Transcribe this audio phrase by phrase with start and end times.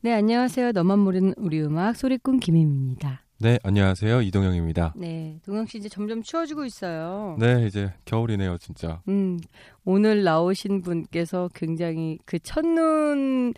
[0.00, 0.72] 네, 안녕하세요.
[0.72, 3.22] 너만 모르는 우리 음악 소리꾼 김혜미입니다.
[3.40, 4.22] 네, 안녕하세요.
[4.22, 4.94] 이동영입니다.
[4.96, 7.36] 네, 동영 씨 이제 점점 추워지고 있어요.
[7.40, 9.02] 네, 이제 겨울이네요, 진짜.
[9.08, 9.38] 음,
[9.84, 13.52] 오늘 나오신 분께서 굉장히 그 첫눈에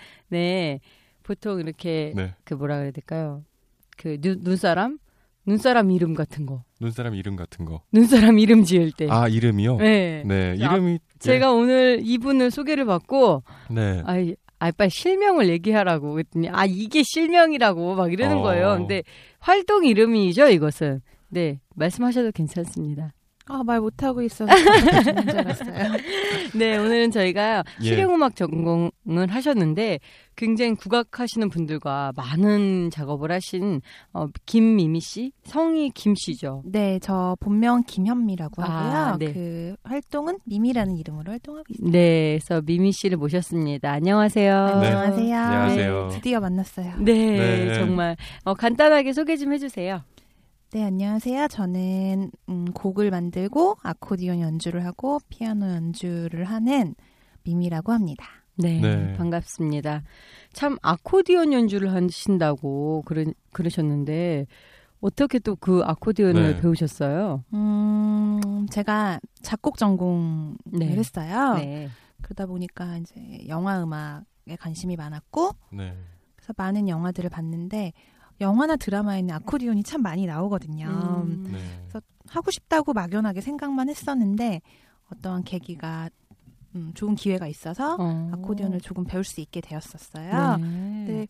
[1.23, 2.35] 보통 이렇게 네.
[2.45, 3.45] 그 뭐라 그래야 될까요?
[3.99, 4.99] 그 눈, 눈사람?
[5.45, 6.65] 눈사람 이름 같은 거.
[6.81, 7.83] 눈사람 이름 같은 거.
[7.93, 9.09] 눈사람 이름 지을 때.
[9.11, 9.77] 아, 이름이요?
[9.77, 10.23] 네.
[10.27, 14.03] 네, 자, 이름이 제가 오늘 이분을 소개를 받고 네.
[14.07, 18.43] 아이 아, 빨리 실명을 얘기하라고 그랬더니 아 이게 실명이라고 막 이러는 어.
[18.43, 18.77] 거예요.
[18.77, 19.03] 근데
[19.39, 21.01] 활동 이름이죠 이것은.
[21.29, 23.13] 네 말씀하셔도 괜찮습니다.
[23.51, 24.47] 아, 말 못하고 있어서.
[26.55, 27.85] 네 오늘은 저희가 예.
[27.85, 29.99] 실용음악 전공을 하셨는데
[30.37, 33.81] 굉장히 국악하시는 분들과 많은 작업을 하신
[34.13, 36.63] 어, 김미미 씨 성이 김 씨죠.
[36.65, 38.79] 네, 저 본명 김현미라고 하고요.
[38.79, 39.33] 아, 네.
[39.33, 41.91] 그 활동은 미미라는 이름으로 활동하고 있어요.
[41.91, 43.91] 네, 그래서 미미 씨를 모셨습니다.
[43.91, 44.67] 안녕하세요.
[44.81, 44.87] 네.
[44.87, 45.37] 안녕하세요.
[45.39, 46.07] 안녕하세요.
[46.09, 46.95] 네, 드디어 만났어요.
[47.01, 47.75] 네, 네.
[47.75, 50.03] 정말 어, 간단하게 소개 좀 해주세요.
[50.73, 51.49] 네, 안녕하세요.
[51.49, 56.95] 저는 음, 곡을 만들고 아코디언 연주를 하고 피아노 연주를 하는
[57.43, 58.25] 미미라고 합니다.
[58.57, 59.13] 네, 네.
[59.15, 60.05] 반갑습니다.
[60.53, 64.47] 참 아코디언 연주를 하신다고 그러, 그러셨는데
[65.01, 66.61] 어떻게 또 그 아코디언을 네.
[66.61, 67.43] 배우셨어요?
[67.53, 70.87] 음, 제가 작곡 전공을 네.
[70.87, 71.55] 했어요.
[71.55, 71.89] 네.
[72.23, 75.97] 그러다 보니까 이제 영화 음악에 관심이 많았고 네.
[76.37, 77.93] 그래서 많은 영화들을 봤는데
[78.41, 80.87] 영화나 드라마에는 아코디언이 참 많이 나오거든요.
[81.27, 81.49] 음.
[81.53, 82.01] 네.
[82.29, 84.61] 하고 싶다고 막연하게 생각만 했었는데
[85.13, 86.09] 어떠한 계기가
[86.77, 88.31] 음, 좋은 기회가 있어서 어.
[88.35, 90.57] 아코디언을 조금 배울 수 있게 되었었어요.
[90.59, 90.63] 네.
[90.63, 91.27] 근데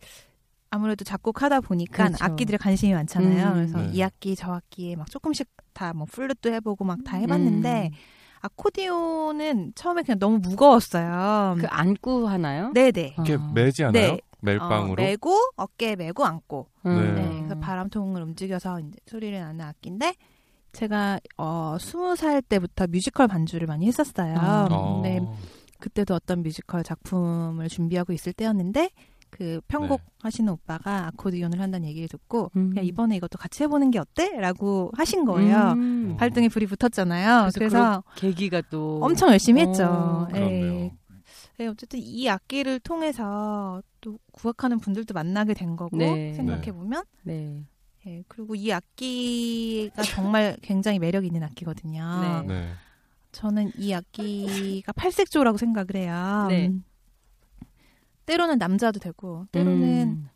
[0.69, 2.23] 아무래도 작곡하다 보니까 그렇죠.
[2.23, 3.47] 악기들에 관심이 많잖아요.
[3.47, 3.53] 음.
[3.55, 3.89] 그래서 네.
[3.93, 7.97] 이 악기 저 악기에 막 조금씩 다 뭐 플룻도 해보고 막 다 해봤는데 음.
[8.41, 11.55] 아코디언은 처음에 그냥 너무 무거웠어요.
[11.59, 12.71] 그 안고 하나요?
[12.73, 13.15] 네네.
[13.15, 13.51] 이렇게 아.
[13.53, 13.91] 매지 않아요?
[13.93, 14.21] 네.
[14.41, 15.01] 멜빵으로?
[15.01, 16.67] 어, 메고 어깨에 메고 안고.
[16.85, 16.95] 음.
[17.15, 17.21] 네.
[17.21, 17.37] 네.
[17.37, 20.15] 그래서 바람통을 움직여서 이제 소리를 나는 악기인데
[20.73, 24.35] 제가 어 스무 살 때부터 뮤지컬 반주를 많이 했었어요.
[24.37, 24.67] 아.
[24.71, 25.01] 어.
[25.01, 25.21] 근데
[25.79, 28.89] 그때도 어떤 뮤지컬 작품을 준비하고 있을 때였는데
[29.31, 30.07] 그 편곡 네.
[30.23, 32.75] 하시는 오빠가 아코디언을 한다는 얘기를 듣고 음.
[32.77, 34.29] 야 이번에 이것도 같이 해보는 게 어때?
[34.37, 35.71] 라고 하신 거예요.
[35.77, 36.15] 음.
[36.17, 37.49] 발등에 불이 붙었잖아요.
[37.53, 40.27] 그래서 그래서, 계기가 또 엄청 열심히 어, 했죠.
[40.35, 40.91] 예.
[41.61, 46.33] 네, 어쨌든 이 악기를 통해서 또 국악하는 분들도 만나게 된 거고 네.
[46.33, 47.63] 생각해 보면 네.
[48.07, 52.43] 예, 그리고 이 악기가 정말 굉장히 매력 있는 악기거든요.
[52.47, 52.47] 네.
[52.47, 52.73] 네.
[53.31, 56.47] 저는 이 악기가 팔색조라고 생각을 해요.
[56.49, 56.69] 네.
[56.69, 56.83] 음.
[58.25, 60.29] 때로는 남자도 되고 때로는 음.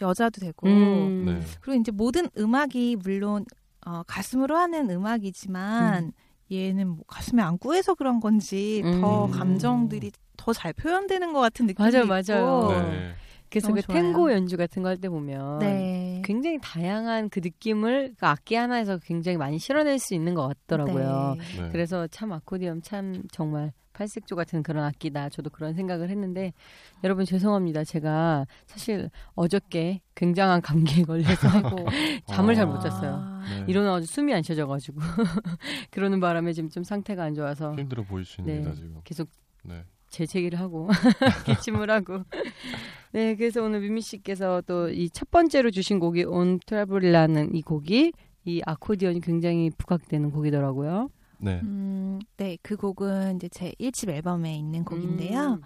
[0.00, 1.24] 여자도 되고 음.
[1.24, 1.40] 네.
[1.60, 3.44] 그리고 이제 모든 음악이 물론
[3.84, 6.12] 어, 가슴으로 하는 음악이지만
[6.52, 9.30] 얘는 뭐 가슴에 안 꾸해서 그런 건지 더 음.
[9.30, 12.32] 감정들이 더 잘 표현되는 것 같은 느낌이 맞아요, 있고
[12.68, 12.68] 맞아요.
[12.90, 13.12] 네.
[13.48, 14.02] 그래서 그 좋아요.
[14.02, 16.22] 탱고 연주 같은 거 할 때 보면 네.
[16.24, 21.36] 굉장히 다양한 그 느낌을 그 악기 하나에서 굉장히 많이 실어낼 수 있는 것 같더라고요.
[21.38, 21.62] 네.
[21.62, 21.68] 네.
[21.70, 25.28] 그래서 참 아코디언 참 정말 팔색조 같은 그런 악기다.
[25.28, 26.52] 저도 그런 생각을 했는데
[27.04, 27.84] 여러분 죄송합니다.
[27.84, 31.86] 제가 사실 어저께 굉장한 감기에 걸려서 하고
[32.26, 33.14] 잠을 잘못 잤어요.
[33.14, 33.64] 아, 네.
[33.68, 35.00] 일어나가지고 숨이 안 쉬어져가지고
[35.90, 38.74] 그러는 바람에 지금 좀 상태가 안 좋아서 힘들어 보이십니다, 네.
[38.74, 39.00] 지금.
[39.04, 39.28] 계속
[39.64, 39.84] 네.
[40.08, 40.90] 재채기를 하고
[41.46, 42.22] 기침을 하고
[43.12, 48.12] 네 그래서 오늘 미미 씨께서 또 이 첫 번째로 주신 곡이 온 트러블이라는 이 곡이
[48.44, 51.08] 이 아코디언이 굉장히 부각되는 곡이더라고요.
[51.42, 51.60] 네.
[51.62, 55.54] 음, 네, 그 곡은 이제 제 1집 앨범에 있는 곡인데요.
[55.54, 55.62] 음.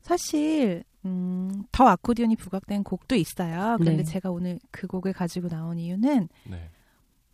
[0.00, 3.76] 사실 음, 더 아코디언이 부각된 곡도 있어요.
[3.78, 4.04] 그런데 네.
[4.04, 6.68] 제가 오늘 그 곡을 가지고 나온 이유는 네.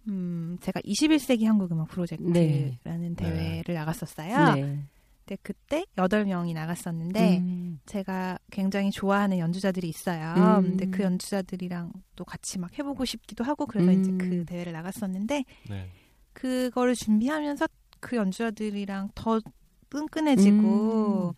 [0.08, 3.14] 음, 제가 21세기 한국 음악 프로젝트라는 네.
[3.16, 4.54] 대회를 나갔었어요.
[4.54, 4.84] 네.
[5.24, 7.80] 근데 그때 8명이 나갔었는데 음.
[7.86, 10.34] 제가 굉장히 좋아하는 연주자들이 있어요.
[10.58, 10.62] 음.
[10.62, 14.18] 근데 그 연주자들이랑 또 같이 막 해보고 싶기도 하고 그래서 이제 음.
[14.18, 15.88] 그 대회를 나갔었는데 네.
[16.32, 17.66] 그거를 준비하면서
[18.00, 19.40] 그 연주자들이랑 더
[19.88, 21.34] 끈끈해지고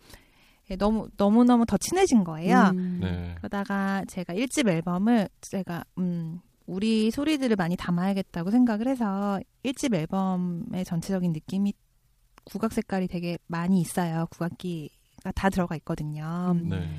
[0.71, 2.71] 예, 너무 너무 너무 더 친해진 거예요.
[2.73, 2.99] 음.
[3.01, 3.35] 네.
[3.37, 11.33] 그러다가 제가 1집 앨범을 제가 음 우리 소리들을 많이 담아야겠다고 생각을 해서 1집 앨범의 전체적인
[11.33, 11.73] 느낌이
[12.45, 14.27] 국악 색깔이 되게 많이 있어요.
[14.31, 16.53] 국악기가 다 들어가 있거든요.
[16.55, 16.69] 음.
[16.69, 16.89] 네.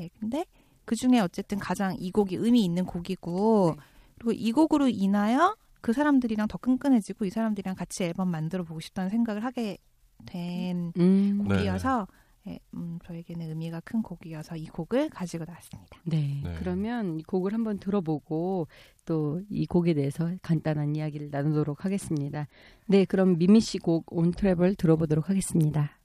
[0.00, 0.44] 예, 근데
[0.84, 3.76] 그 중에 어쨌든 가장 이 곡이 의미 있는 곡이고
[4.18, 9.10] 그리고 이 곡으로 인하여 그 사람들이랑 더 끈끈해지고 이 사람들이랑 같이 앨범 만들어 보고 싶다는
[9.10, 9.78] 생각을 하게
[10.26, 11.44] 된 음.
[11.48, 11.56] 네.
[11.56, 12.06] 곡이어서
[12.48, 15.98] 예, 음, 저에게는 의미가 큰 곡이어서 이 곡을 가지고 나왔습니다.
[16.04, 16.40] 네.
[16.42, 16.54] 네.
[16.58, 18.66] 그러면 이 곡을 한번 들어보고
[19.04, 22.46] 또 이 곡에 대해서 간단한 이야기를 나누도록 하겠습니다.
[22.86, 25.99] 네, 그럼 미미 씨 곡 온 트래블 들어보도록 하겠습니다.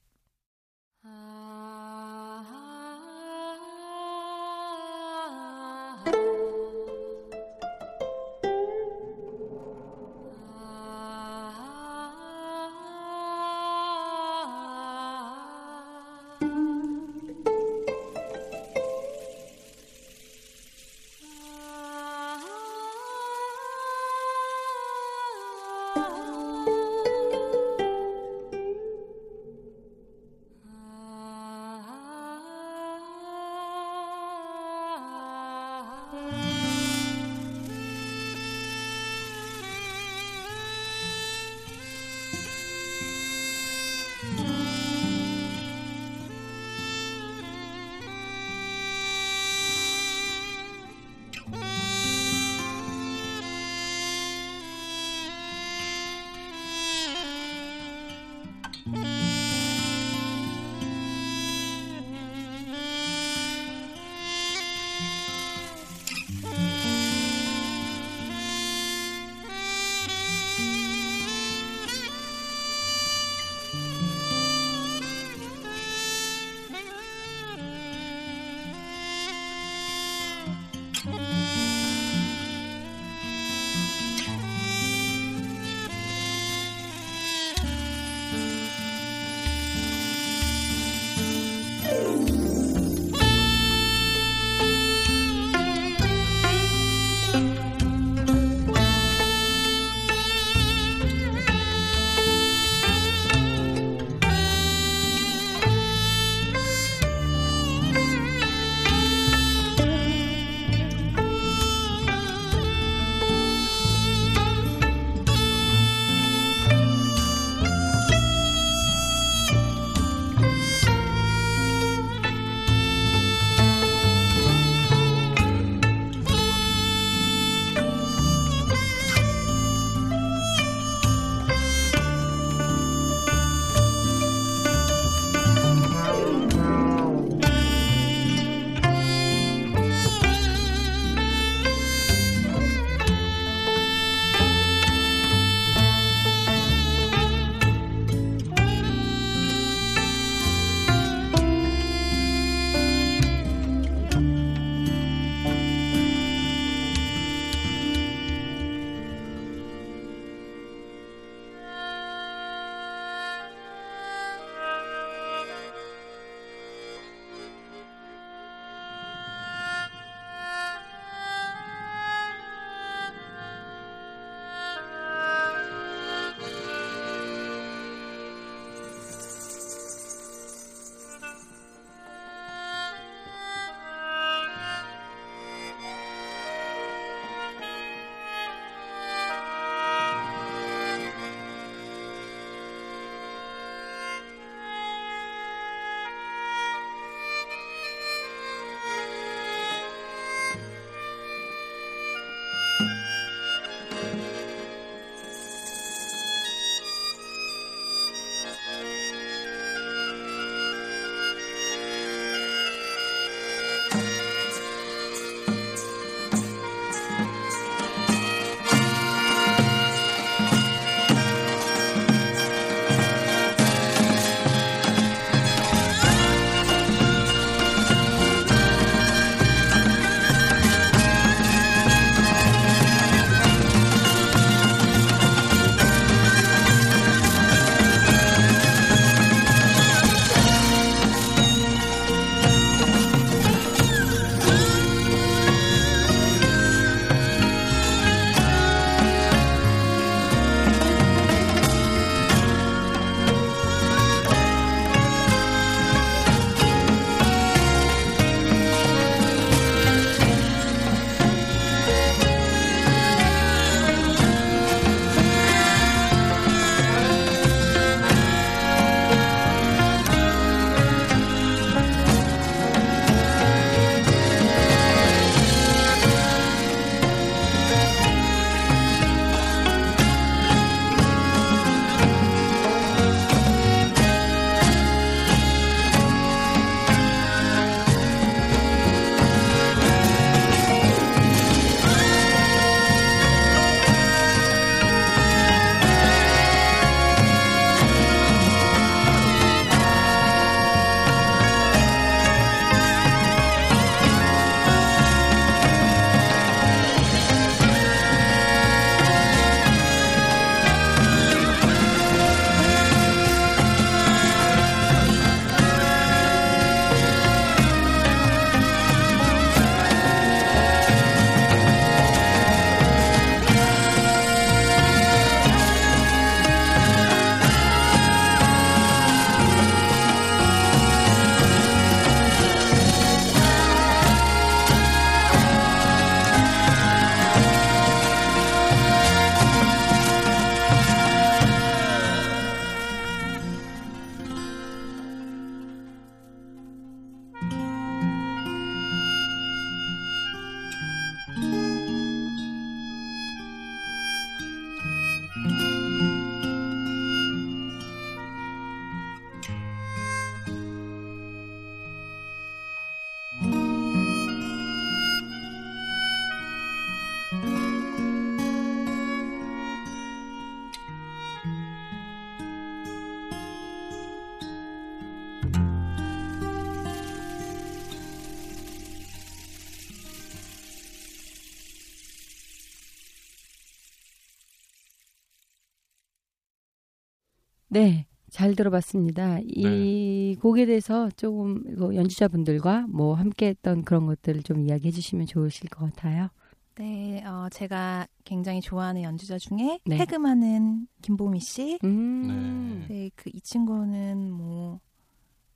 [387.75, 389.39] 네, 잘 들어봤습니다.
[389.43, 395.69] 이 곡에 대해서 조금 이거 연주자분들과 뭐 함께 했던 그런 것들을 좀 이야기해 주시면 좋으실
[395.69, 396.29] 것 같아요.
[396.75, 399.97] 네, 어, 제가 굉장히 좋아하는 연주자 중에 네.
[399.97, 401.77] 해금하는 김보미 씨.
[401.83, 402.85] 음.
[402.87, 404.79] 네, 그이 친구는 뭐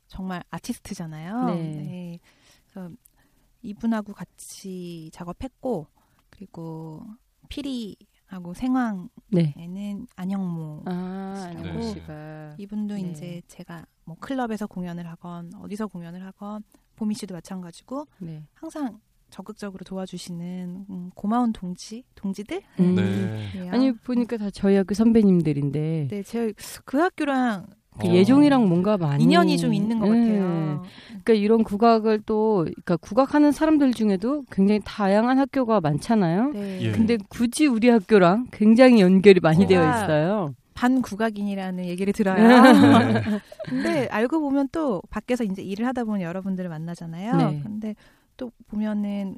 [0.07, 1.55] 정말 아티스트잖아요.
[1.55, 2.19] 네.
[2.65, 2.91] 그래서
[3.61, 5.88] 이분하고 같이 작업했고
[6.29, 7.01] 그리고
[7.47, 7.95] 피리
[8.29, 9.98] 하고 생황에는 네.
[10.15, 13.01] 안영모 아, 안녕 씨가 이분도 네.
[13.01, 16.63] 이제 제가 뭐 클럽에서 공연을 하건 어디서 공연을 하건
[16.95, 18.43] 보미 씨도 마찬가지고 네.
[18.53, 19.00] 항상
[19.31, 22.95] 적극적으로 도와주시는 음, 고마운 동지 동지들 음.
[22.95, 23.51] 네.
[23.53, 23.69] 네.
[23.69, 26.53] 아니 보니까 다 저희 학교 선배님들인데 네, 제가
[26.86, 28.12] 그 학교랑 그 어.
[28.13, 30.20] 예종이랑 뭔가 많이 인연이 좀 있는 것 네.
[30.20, 30.84] 같아요.
[31.08, 36.51] 그러니까 이런 국악을 또 그러니까 국악하는 사람들 중에도 굉장히 다양한 학교가 많잖아요.
[36.53, 36.82] 네.
[36.82, 36.91] 예.
[36.91, 40.56] 근데 굳이 우리 학교랑 굉장히 연결이 많이 제가 되어 있어요.
[40.74, 42.38] 반국악인이라는 얘기를 들어요.
[42.38, 43.22] 네.
[43.68, 47.36] 근데 알고 보면 또 밖에서 이제 일을 하다 보면 여러분들을 만나잖아요.
[47.36, 47.60] 네.
[47.63, 47.96] 근데
[48.38, 49.38] 또 보면은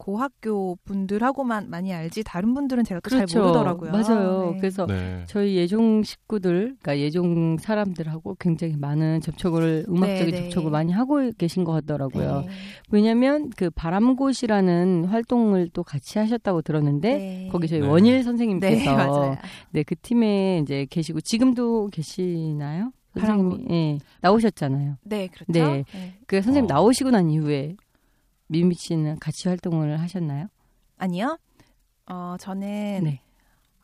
[0.00, 3.40] 고학교 분들하고만 많이 알지 다른 분들은 제가 또잘 그렇죠.
[3.40, 3.92] 모르더라고요.
[3.92, 4.52] 맞아요.
[4.52, 4.58] 네.
[4.58, 5.24] 그래서 네.
[5.26, 10.48] 저희 예종 식구들, 그러니까 예종 사람들하고 굉장히 많은 접촉을 음악적인 네, 네.
[10.48, 12.40] 접촉을 많이 하고 계신 것 같더라고요.
[12.40, 12.48] 네.
[12.90, 17.48] 왜냐하면 그 바람곳이라는 활동을 또 같이 하셨다고 들었는데 네.
[17.52, 17.86] 거기 저희 네.
[17.86, 19.36] 원일 네, 선생님께서.
[19.72, 22.92] 네, 그 팀에 이제 계시고 지금도 계시나요?
[23.18, 23.70] 선생님이 바람곳.
[23.70, 24.96] 예, 나오셨잖아요.
[25.04, 25.52] 네, 그렇죠.
[25.52, 25.84] 네.
[25.92, 26.14] 네.
[26.26, 26.74] 그 선생님 어.
[26.74, 27.76] 나오시고 난 이후에
[28.50, 30.48] 미미 씨는 같이 활동을 하셨나요?
[30.98, 31.38] 아니요.
[32.06, 33.20] 어, 저는 네.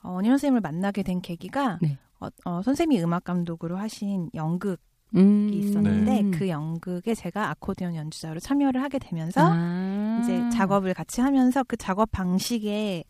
[0.03, 1.97] 어, 원희 선생님을 만나게 된 계기가 네.
[2.19, 4.77] 어, 어, 선생님이 음악 감독으로 하신 연극이
[5.15, 5.51] 음.
[5.53, 6.31] 있었는데 네.
[6.37, 10.21] 그 연극에 제가 아코디언 연주자로 참여를 하게 되면서 아.
[10.23, 13.05] 이제 작업을 같이 하면서 그 작업 방식에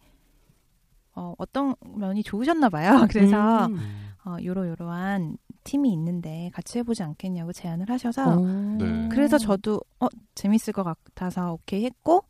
[1.14, 3.06] 어, 어떤 면이 좋으셨나 봐요.
[3.10, 3.76] 그래서 음.
[3.76, 4.10] 음.
[4.26, 8.76] 어, 요러요러한 팀이 있는데 같이 해보지 않겠냐고 제안을 하셔서 어.
[8.78, 9.08] 네.
[9.10, 12.24] 그래서 저도 어 재밌을 것 같아서 오케이 했고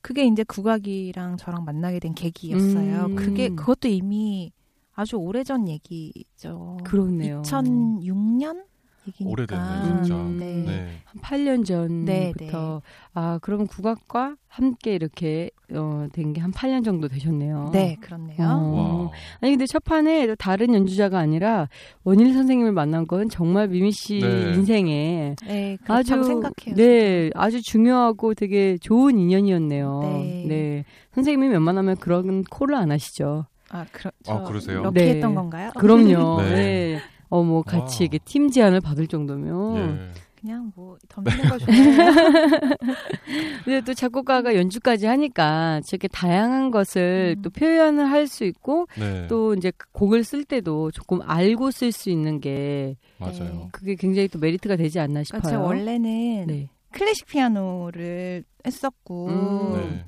[0.00, 3.04] 그게 이제 국악이랑 저랑 만나게 된 계기였어요.
[3.06, 3.16] 음.
[3.16, 4.50] 그게 그것도 이미
[4.94, 6.78] 아주 오래전 얘기죠.
[6.84, 7.42] 그렇네요.
[7.42, 8.64] 2006년
[9.06, 9.30] 얘기니까.
[9.32, 10.14] 오래됐네, 진짜.
[10.16, 10.36] 음.
[10.38, 10.64] 네.
[10.66, 10.88] 네.
[11.04, 11.64] 한 8년
[12.04, 12.82] 네, 전부터
[13.14, 17.70] 아 그럼 국악과 함께 이렇게 어, 된 게 한 8년 정도 되셨네요.
[17.72, 18.36] 네, 그렇네요.
[18.40, 19.04] 어.
[19.04, 19.10] 와.
[19.40, 21.68] 아니 근데 첫 판에 또 다른 연주자가 아니라
[22.04, 24.52] 원일 선생님을 만난 건 정말 미미 씨 네.
[24.54, 26.74] 인생에 네, 그렇다고 아주 생각해요.
[26.76, 30.00] 네 아주 중요하고 되게 좋은 인연이었네요.
[30.46, 30.84] 네.
[31.14, 33.46] 선생님이 웬만하면 그런 콜을 안 하시죠.
[33.70, 34.82] 아, 그러, 아, 저 그러세요?
[34.82, 35.34] 럭키했던 네.
[35.34, 35.70] 건가요?
[35.78, 36.42] 그럼요.
[36.44, 36.50] 네.
[36.50, 37.00] 네.
[37.32, 38.04] 어 뭐 같이 와.
[38.04, 40.10] 이렇게 팀 제안을 받을 정도면 예.
[40.40, 41.96] 그냥 뭐 덤비는 거 좋아해요.
[43.64, 47.42] 근데 또 작곡가가 연주까지 하니까 저렇게 다양한 것을 음.
[47.42, 49.26] 또 표현을 할 수 있고 네.
[49.28, 53.68] 또 이제 그 곡을 쓸 때도 조금 알고 쓸 수 있는 게 맞아요.
[53.72, 55.40] 그게 굉장히 또 메리트가 되지 않나 싶어요.
[55.42, 56.68] 그러니까 제가 원래는 네.
[56.92, 59.72] 클래식 피아노를 했었고 음.
[59.74, 60.04] 네.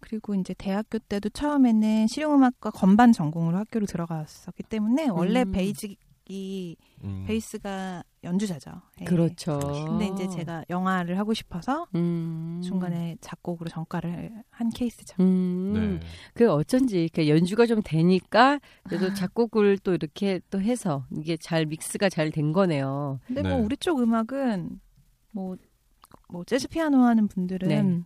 [0.00, 5.52] 그리고 이제 대학교 때도 처음에는 실용음악과 건반 전공으로 학교를 들어갔었기 때문에 원래 음.
[5.52, 5.98] basic
[6.28, 7.24] 이 음.
[7.26, 8.70] 베이스가 연주자죠.
[9.00, 9.04] 예.
[9.04, 9.58] 그렇죠.
[9.86, 12.60] 근데 이제 제가 영화를 하고 싶어서 음.
[12.62, 15.16] 중간에 작곡으로 전과를 한 케이스죠.
[15.20, 15.72] 음.
[16.00, 16.06] 네.
[16.34, 18.88] 그 어쩐지 이렇게 연주가 좀 되니까 아.
[18.88, 23.20] 그래도 작곡을 또 이렇게 또 해서 이게 잘 믹스가 잘 된 거네요.
[23.26, 23.48] 근데 네.
[23.48, 24.80] 뭐 우리 쪽 음악은
[25.30, 25.56] 뭐,
[26.28, 28.04] 뭐 재즈 피아노 하는 분들은 네.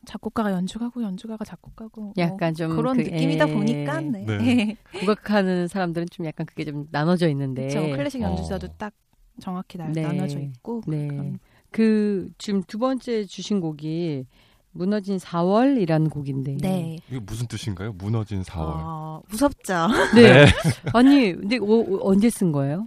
[0.00, 3.52] 뭐 작곡가가 연주하고 연주가가 작곡하고 뭐 약간 좀 그런 그- 느낌이다 예.
[3.54, 4.24] 보니까 네.
[4.24, 4.76] 네.
[5.00, 7.68] 국악하는 사람들은 좀 약간 그게 좀 나눠져 있는데.
[7.68, 7.96] 그렇죠.
[7.96, 8.24] 클래식 어.
[8.24, 8.92] 연주자도 딱
[9.40, 10.02] 정확히 나, 네.
[10.02, 11.32] 나눠져 있고 네.
[11.70, 14.26] 그 지금 두 번째 주신 곡이
[14.72, 16.56] 무너진 4월이라는 곡인데.
[16.60, 16.98] 네.
[17.08, 17.92] 이게 무슨 뜻인가요?
[17.92, 18.72] 무너진 4월.
[18.76, 19.88] 어, 무섭죠.
[20.14, 20.46] 네.
[20.92, 22.86] 아니, 근데 어, 어, 언제 쓴 거예요?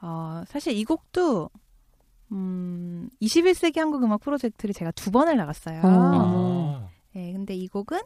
[0.00, 1.50] 어, 사실 이 곡도
[2.32, 5.80] 음, 21세기 한국 음악 프로젝트를 제가 두 번을 나갔어요.
[5.82, 6.82] 어.
[6.84, 6.88] 아.
[7.12, 7.98] 네, 근데 이 곡은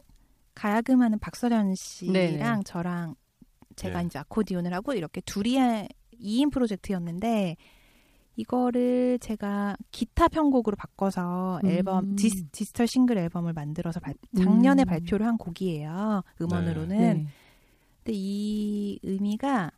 [0.55, 2.61] 가야금하는 박서련 씨랑 네네.
[2.65, 3.15] 저랑
[3.75, 4.05] 제가 네.
[4.07, 5.57] 이제 아코디온을 하고 이렇게 둘이
[6.19, 7.57] 2인 프로젝트였는데
[8.37, 11.69] 이거를 제가 기타 편곡으로 바꿔서 음.
[11.69, 14.85] 앨범 디스, 디지털 싱글 앨범을 만들어서 발- 작년에 음.
[14.85, 16.23] 발표를 한 곡이에요.
[16.41, 16.97] 음원으로는.
[16.97, 17.27] 네.
[18.03, 19.71] 근데 이 의미가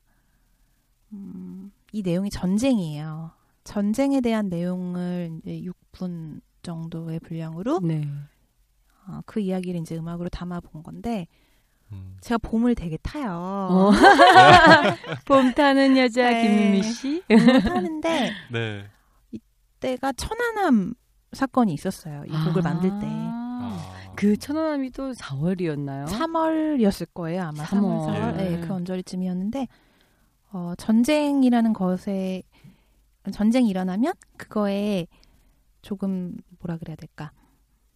[1.13, 3.31] 음, 이 내용이 전쟁이에요.
[3.67, 8.07] 전쟁에 대한 내용을 이제 6분 정도의 분량으로 네.
[9.05, 11.27] 어, 그 이야기를 이제 음악으로 담아 본 건데
[11.91, 12.15] 음.
[12.21, 13.29] 제가 봄을 되게 타요.
[13.29, 13.91] 어.
[15.27, 16.43] 봄 타는 여자 네.
[16.43, 17.21] 김미미 씨.
[17.27, 18.85] 봄을 타는데 네.
[19.81, 20.93] 때가 천안함
[21.33, 22.23] 사건이 있었어요.
[22.25, 23.05] 이 곡을 만들 때.
[23.05, 23.37] 아.
[23.73, 24.13] 아.
[24.15, 26.07] 그 천안함이 또 4월이었나요?
[26.07, 27.43] 3월이었을 거예요.
[27.43, 28.07] 아마 3월, 3월.
[28.07, 28.37] 4월.
[28.37, 28.61] 네, 네.
[28.61, 29.67] 그 언저리쯤이었는데
[30.53, 32.43] 어, 전쟁이라는 것에
[33.31, 35.07] 전쟁이 일어나면 그거에
[35.81, 37.31] 조금 뭐라 그래야 될까?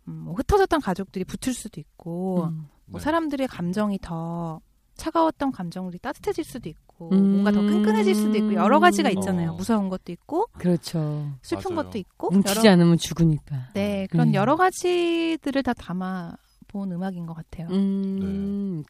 [0.07, 2.67] 음, 뭐 흩어졌던 가족들이 붙을 수도 있고 음.
[2.85, 3.03] 뭐 네.
[3.03, 4.61] 사람들의 감정이 더
[4.95, 7.31] 차가웠던 감정들이 따뜻해질 수도 있고 음.
[7.31, 9.51] 뭔가 더 끈끈해질 수도 있고 여러 가지가 있잖아요.
[9.51, 9.55] 어.
[9.55, 11.31] 무서운 것도 있고 그렇죠.
[11.41, 11.85] 슬픈 맞아요.
[11.89, 13.69] 것도 있고 뭉치지 여러, 않으면 죽으니까.
[13.73, 14.33] 네 그런 음.
[14.33, 16.33] 여러 가지들을 다 담아
[16.67, 17.67] 본 음악인 것 같아요.
[17.69, 18.83] 음.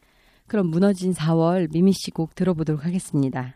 [0.47, 3.55] 그럼 무너진 4월 미미 씨 곡 들어보도록 하겠습니다.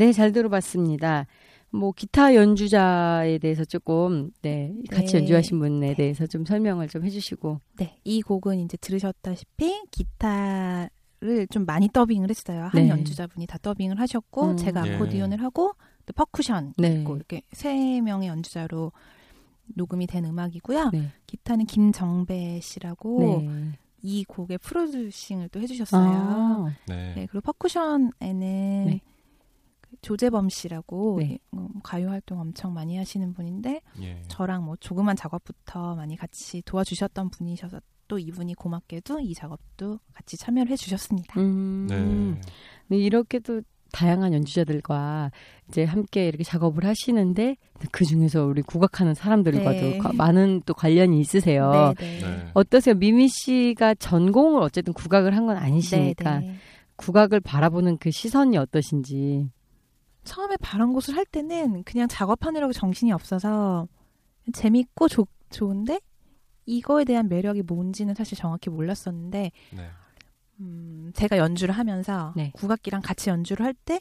[0.00, 1.26] 네, 잘 들어봤습니다.
[1.68, 5.18] 뭐 기타 연주자에 대해서 조금 네, 같이 네.
[5.18, 5.94] 연주하신 분에 네.
[5.94, 10.88] 대해서 좀 설명을 좀 해주시고 네, 이 곡은 이제 들으셨다시피 기타를
[11.50, 12.70] 좀 많이 더빙을 했어요.
[12.72, 12.88] 한 네.
[12.88, 14.56] 연주자분이 다 더빙을 하셨고 음.
[14.56, 14.94] 제가 예.
[14.94, 15.74] 아코디온을 하고
[16.06, 17.00] 또 퍼쿠션 네.
[17.00, 18.92] 있고 이렇게 세 명의 연주자로
[19.76, 20.92] 녹음이 된 음악이고요.
[20.94, 23.78] 네, 기타는 김정배 씨라고 네.
[24.02, 26.10] 이 곡의 프로듀싱을 또 해주셨어요.
[26.10, 27.12] 아, 네.
[27.14, 29.00] 네, 그리고 퍼쿠션에는 네.
[29.04, 29.09] 그
[30.02, 31.38] 조재범 씨라고 네.
[31.52, 34.22] 어, 가요 활동 엄청 많이 하시는 분인데 예.
[34.28, 40.72] 저랑 뭐 조그만 작업부터 많이 같이 도와주셨던 분이셔서 또 이분이 고맙게도 이 작업도 같이 참여를
[40.72, 41.38] 해주셨습니다.
[41.40, 42.40] 음, 네.
[42.88, 43.60] 네, 이렇게 또
[43.92, 45.30] 다양한 연주자들과
[45.68, 47.56] 이제 함께 이렇게 작업을 하시는데
[47.92, 49.98] 그 중에서 우리 국악하는 사람들과도 네.
[49.98, 51.92] 과- 많은 또 관련이 있으세요.
[51.98, 52.50] 네, 네.
[52.54, 52.94] 어떠세요?
[52.94, 56.54] 미미 씨가 전공을 어쨌든 국악을 한 건 아니시니까 네, 네.
[56.96, 59.50] 국악을 바라보는 그 시선이 어떠신지.
[60.30, 63.88] 처음에 바람 곳을 할 때는 그냥 작업하느라고 정신이 없어서
[64.52, 66.00] 재밌고 좋- 좋은데
[66.66, 69.90] 이거에 대한 매력이 뭔지는 사실 정확히 몰랐었는데 네.
[70.60, 72.52] 음, 제가 연주를 하면서 네.
[72.54, 74.00] 국악기랑 같이 연주를 할 때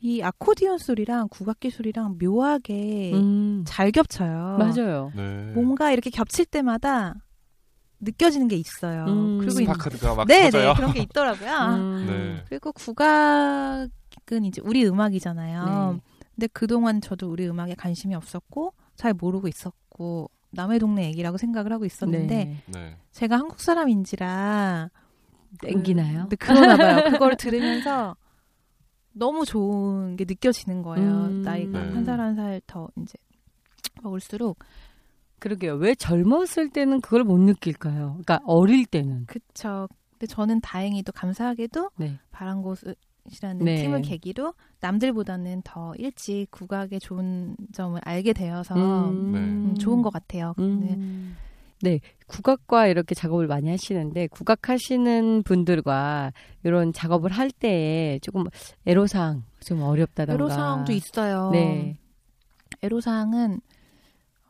[0.00, 4.58] 이 아코디언 소리랑 국악기 소리랑 묘하게 음, 잘 겹쳐요.
[4.58, 5.10] 맞아요.
[5.16, 5.52] 네.
[5.54, 7.14] 뭔가 이렇게 겹칠 때마다
[8.00, 9.06] 느껴지는 게 있어요.
[9.06, 9.38] 음.
[9.38, 10.68] 그리고 이- 스파크가 막 네, 터져요.
[10.72, 11.50] 네, 그런 게 있더라고요.
[11.76, 12.44] 음, 네.
[12.50, 13.88] 그리고 국악
[14.32, 15.92] 은 이제 우리 음악이잖아요.
[15.94, 16.00] 네.
[16.34, 21.84] 근데 그동안 저도 우리 음악에 관심이 없었고 잘 모르고 있었고 남의 동네 얘기라고 생각을 하고
[21.84, 22.62] 있었는데 네.
[22.66, 22.96] 네.
[23.12, 24.90] 제가 한국 사람인지라
[25.60, 26.26] 땡기나요?
[26.30, 27.10] 그, 그러나 봐요.
[27.12, 28.16] 그거를 들으면서
[29.12, 31.26] 너무 좋은 게 느껴지는 거예요.
[31.26, 31.42] 음.
[31.42, 31.92] 나이가 네.
[31.92, 33.14] 한살 한 살 더 이제
[34.02, 34.58] 먹을수록
[35.38, 35.74] 그러게요.
[35.74, 38.18] 왜 젊었을 때는 그걸 못 느낄까요?
[38.24, 39.26] 그러니까 어릴 때는.
[39.26, 39.88] 그쵸.
[40.12, 42.18] 근데 저는 다행히도 감사하게도 네.
[42.30, 42.78] 바람곳
[43.32, 43.76] 이라는 네.
[43.76, 48.80] 팀을 계기로 남들보다는 더 일찍 국악의 좋은 점을 알게 되어서 네.
[48.80, 50.54] 음, 좋은 것 같아요.
[50.58, 50.64] 네.
[50.64, 51.36] 음.
[51.82, 56.32] 네, 국악과 이렇게 작업을 많이 하시는데 국악 하시는 분들과
[56.62, 58.44] 이런 작업을 할때 조금
[58.86, 60.34] 애로사항 좀 어렵다던가.
[60.34, 61.50] 애로사항도 있어요.
[61.52, 61.98] 네,
[62.82, 63.60] 애로사항은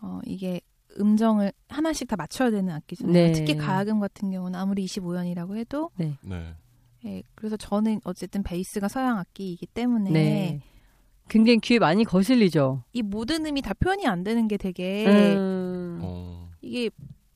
[0.01, 0.61] 어, 이게
[1.01, 3.13] 음정을 하나씩 다 맞춰야 되는 악기잖아요.
[3.13, 3.33] 네.
[3.33, 6.17] 특히 가야금 같은 경우는 아무리 25연이라고 해도 네.
[7.07, 10.61] 예, 그래서 저는 어쨌든 베이스가 서양 악기이기 때문에 네.
[11.29, 12.83] 굉장히 귀에 많이 거슬리죠.
[12.93, 15.99] 이 모든 음이 다 표현이 안 되는 게 되게 음.
[16.03, 16.51] 어.
[16.62, 16.90] 이게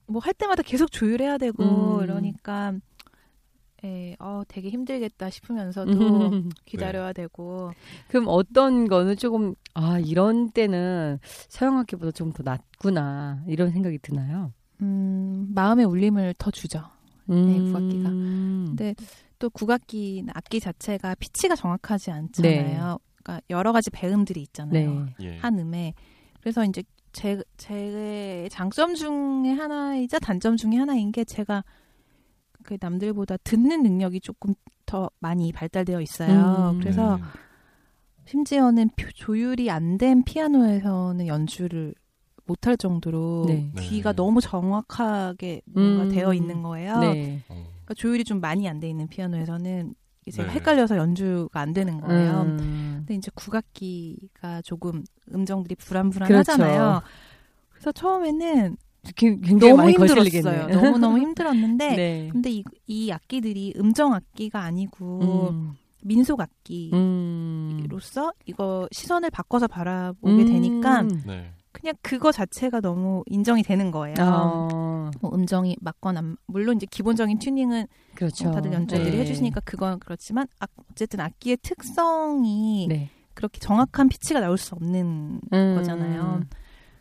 [0.06, 2.02] 뭐 할 때마다 계속 조율해야 되고 음.
[2.04, 2.74] 이러니까
[3.84, 6.50] 예, 어, 되게 힘들겠다 싶으면서도 음.
[6.64, 7.70] 기다려야 되고
[8.08, 14.52] 그럼 어떤 거는 조금 아 이런 때는 서양 악기보다 좀 더 낫구나 이런 생각이 드나요?
[14.82, 16.82] 음, 마음의 울림을 더 주죠.
[17.30, 17.66] 음.
[17.72, 18.08] 국악기가.
[18.10, 18.94] 근데
[19.38, 22.98] 또 국악기 악기 자체가 피치가 정확하지 않잖아요.
[23.22, 25.04] 그러니까 여러 가지 배음들이 있잖아요.
[25.04, 25.14] 네.
[25.20, 25.38] 예.
[25.38, 25.94] 한 음에.
[26.40, 31.64] 그래서 이제 제, 제 장점 중에 하나이자 단점 중에 하나인 게 제가
[32.62, 34.54] 그 남들보다 듣는 능력이 조금
[34.86, 36.72] 더 많이 발달되어 있어요.
[36.74, 36.80] 음.
[36.80, 37.22] 그래서 네.
[38.26, 41.94] 심지어는 표- 조율이 안 된 피아노에서는 연주를
[42.44, 43.70] 못할 정도로 네.
[43.78, 44.16] 귀가 네.
[44.16, 46.08] 너무 정확하게 뭔가 음.
[46.10, 46.94] 되어 있는 거예요.
[47.88, 50.54] 그러니까 조율이 좀 많이 안 돼 있는 피아노에서는 이게 제가 네.
[50.54, 52.42] 헷갈려서 연주가 안 되는 거예요.
[52.42, 52.96] 음.
[52.98, 55.02] 근데 이제 국악기가 조금
[55.34, 55.88] 음정들이 그렇죠.
[55.88, 57.00] 불안불안하잖아요.
[57.70, 58.76] 그래서 처음에는
[59.16, 60.66] 굉- 굉장히 너무 많이 힘들었어요.
[60.68, 62.28] 너무 너무 힘들었는데 네.
[62.30, 65.72] 근데 이, 이 악기들이 음정 악기가 아니고 음.
[66.04, 68.32] 민속 악기로서 음.
[68.46, 71.22] 이거 시선을 바꿔서 바라보게 되니까 음.
[71.26, 71.52] 네.
[71.80, 74.16] 그냥 그거 자체가 너무 인정이 되는 거예요.
[74.20, 78.44] 어, 뭐 음정이 맞거나 안- 물론 이제 기본적인 튜닝은 그렇죠.
[78.46, 79.18] 뭐 다들 연주자들이 네.
[79.20, 83.10] 해주시니까 그건 그렇지만 아, 어쨌든 악기의 특성이 네.
[83.34, 85.74] 그렇게 정확한 피치가 나올 수 없는 음.
[85.76, 86.42] 거잖아요.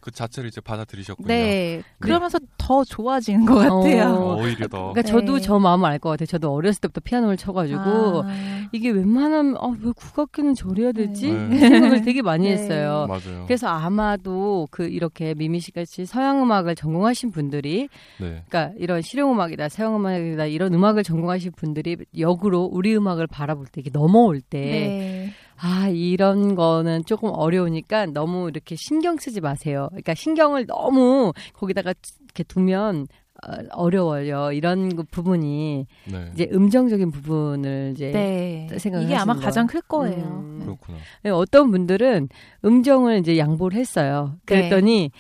[0.07, 1.27] 그 자체를 이제 받아들이셨군요.
[1.27, 4.07] 네, 그러면서 더 좋아지는 것 같아요.
[4.07, 4.93] 어, 오히려 더.
[4.93, 5.41] 그러니까 저도 네.
[5.41, 6.27] 저 마음을 알 것 같아요.
[6.27, 11.29] 저도 어렸을 때부터 피아노를 쳐가지고 아, 이게 웬만하면 아, 왜 국악기는 저래야 되지?
[11.33, 11.57] 네.
[11.57, 12.53] 생각을 되게 많이 네.
[12.53, 13.05] 했어요.
[13.09, 13.43] 맞아요.
[13.47, 17.89] 그래서 아마도 그 이렇게 미미 씨 같이 서양 음악을 전공하신 분들이
[18.21, 18.43] 네.
[18.47, 23.81] 그러니까 이런 실용 음악이다, 서양 음악이다 이런 음악을 전공하신 분들이 역으로 우리 음악을 바라볼 때
[23.81, 25.33] 이게 넘어올 때 네.
[25.59, 29.87] 아, 이런 거는 조금 어려우니까 너무 이렇게 신경 쓰지 마세요.
[29.91, 31.93] 그러니까 신경을 너무 거기다가
[32.25, 33.07] 이렇게 두면
[33.47, 34.51] 어, 어려워요.
[34.51, 36.29] 이런 그 부분이 네.
[36.33, 38.67] 이제 음정적인 부분을 이제 네.
[38.79, 39.67] 생각을 이게 아마 하시는 가장.
[39.67, 40.25] 클 거예요.
[40.43, 40.55] 음.
[40.59, 40.65] 네.
[40.65, 40.97] 그렇구나.
[41.23, 42.29] 네, 어떤 분들은
[42.65, 44.37] 음정을 이제 양보를 했어요.
[44.47, 44.55] 네.
[44.69, 45.11] 그랬더니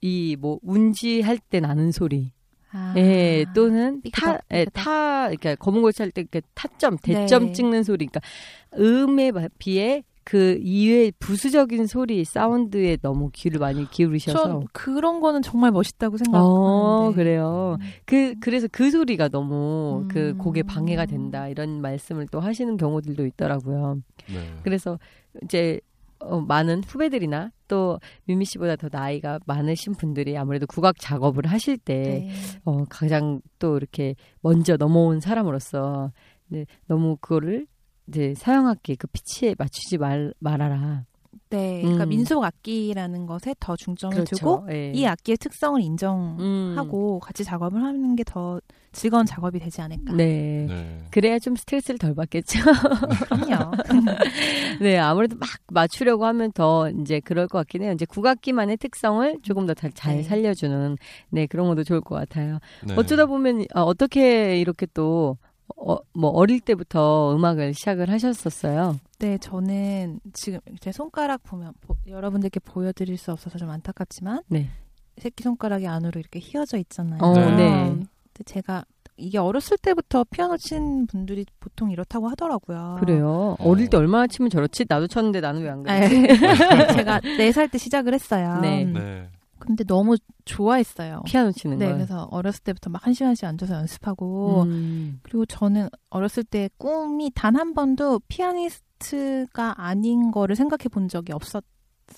[0.00, 2.30] 그이뭐 운지 할 때 나는 소리,
[2.74, 2.92] 아.
[2.96, 4.64] 예, 또는 타, 예.
[4.72, 7.52] 타, 그러니까 검은 고치 할때 그 타점, 대점 네.
[7.52, 8.20] 찍는 소리, 그러니까
[8.76, 15.70] 음에 비해 그 이외 부수적인 소리 사운드에 너무 귀를 많이 기울이셔서 전 그런 거는 정말
[15.70, 16.50] 멋있다고 생각하는데.
[16.50, 17.76] 어, 그래요.
[18.06, 20.38] 그 그래서 그 소리가 너무 그 음.
[20.38, 24.00] 곡에 방해가 된다 이런 말씀을 또 하시는 경우들도 있더라고요.
[24.28, 24.54] 네.
[24.62, 24.98] 그래서
[25.42, 25.78] 이제
[26.18, 32.26] 어, 많은 후배들이나 또 미미 씨보다 더 나이가 많으신 분들이 아무래도 국악 작업을 하실 때
[32.28, 32.30] 네.
[32.64, 36.12] 어, 가장 또 이렇게 먼저 넘어온 사람으로서
[36.48, 37.66] 네, 너무 그거를
[38.08, 41.04] 이제 사용악기 그 피치에 맞추지 말, 말아라.
[41.50, 41.80] 네.
[41.82, 42.08] 그러니까 음.
[42.08, 44.36] 민속 악기라는 것에 더 중점을 그렇죠.
[44.36, 44.92] 두고 예.
[44.94, 45.84] 이 악기의 특성을 음.
[45.84, 48.60] 인정하고 같이 작업을 하는 게 더
[48.94, 50.14] 즐거운 작업이 되지 않을까.
[50.14, 50.66] 네.
[50.68, 50.98] 네.
[51.10, 52.60] 그래야 좀 스트레스를 덜 받겠죠.
[53.28, 53.72] 그럼요.
[54.80, 57.92] 네, 아무래도 막 맞추려고 하면 더 이제 그럴 것 같긴 해요.
[57.92, 60.22] 이제 국악기만의 특성을 조금 더잘 네.
[60.22, 60.96] 살려주는
[61.30, 62.60] 네 그런 것도 좋을 것 같아요.
[62.86, 62.94] 네.
[62.96, 65.36] 어쩌다 보면 아, 어떻게 이렇게 또
[65.76, 68.98] 어, 뭐 어릴 때부터 음악을 시작을 하셨었어요.
[69.24, 74.68] 네, 저는 지금 제 손가락 보면 보- 여러분들께 보여드릴 수 없어서 좀 안타깝지만 네.
[75.16, 77.20] 새끼 손가락이 안으로 이렇게 휘어져 있잖아요.
[77.22, 77.56] 어, 네.
[77.56, 77.84] 네.
[77.88, 78.84] 근데 제가
[79.16, 82.96] 이게 어렸을 때부터 피아노 친 분들이 보통 이렇다고 하더라고요.
[83.00, 83.56] 그래요.
[83.58, 83.70] 어.
[83.70, 84.84] 어릴 때 얼마나 치면 저렇지?
[84.88, 86.06] 나도 쳤는데 나는 왜 안 그래?
[86.08, 86.26] 네.
[86.94, 88.58] 제가 4살 때 시작을 했어요.
[88.60, 88.84] 네.
[88.84, 89.30] 네.
[89.58, 91.22] 근데 너무 좋아했어요.
[91.24, 91.94] 피아노 치는 네, 걸.
[91.94, 95.20] 그래서 어렸을 때부터 막 한 시간씩 앉아서 연습하고 음.
[95.22, 98.84] 그리고 저는 어렸을 때 꿈이 단 한 번도 피아니스트
[99.52, 101.64] 가 아닌 거를 생각해 본 적이 없었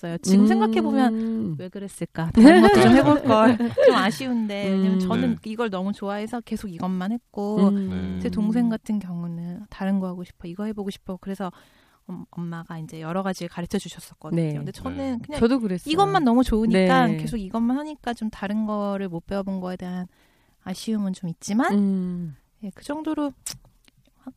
[0.03, 0.17] 어요.
[0.17, 0.47] 지금 음.
[0.47, 2.29] 생각해 보면 왜 그랬을까?
[2.31, 3.57] 다른 것도 좀 해볼 걸.
[3.57, 4.99] 좀 아쉬운데 왜냐면 음.
[4.99, 5.49] 저는 네.
[5.49, 8.19] 이걸 너무 좋아해서 계속 이것만 했고 음.
[8.21, 11.17] 제 동생 같은 경우는 다른 거 하고 싶어, 이거 해보고 싶어.
[11.21, 11.51] 그래서
[12.05, 14.41] 엄- 엄마가 이제 여러 가지 가르쳐 주셨었거든요.
[14.41, 14.53] 네.
[14.53, 15.25] 근데 저는 네.
[15.25, 15.89] 그냥 저도 그랬어요.
[15.91, 17.17] 이것만 너무 좋으니까 네.
[17.17, 20.05] 계속 이것만 하니까 좀 다른 거를 못 배워본 거에 대한
[20.63, 22.35] 아쉬움은 좀 있지만 음.
[22.63, 23.31] 예, 그 정도로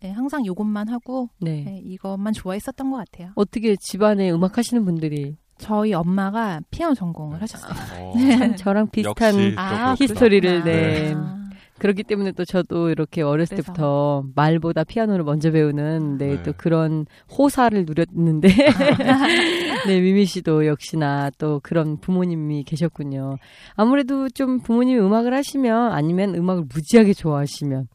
[0.05, 1.65] 예, 항상 이것만 하고 네.
[1.69, 3.31] 예, 이것만 좋아했었던 것 같아요.
[3.35, 7.73] 어떻게 집안에 음악 하시는 분들이 저희 엄마가 피아노 전공을 하셨어요.
[8.01, 9.95] 어, 참 저랑 비슷한 아.
[9.99, 10.65] 히스토리를.
[10.65, 11.15] 네.
[11.15, 11.41] 아,
[11.79, 13.73] 그렇기 때문에 또 저도 이렇게 어렸을 그래서.
[13.73, 16.43] 때부터 말보다 피아노를 먼저 배우는 네, 네.
[16.43, 18.49] 또 그런 호사를 누렸는데
[19.87, 23.37] 네 미미 씨도 역시나 또 그런 부모님이 계셨군요.
[23.77, 27.89] 아무래도 좀 부모님이 음악을 하시면 아니면 음악을 무지하게 좋아하시면